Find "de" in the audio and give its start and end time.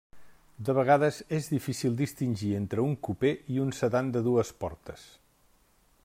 0.67-0.73, 4.17-4.27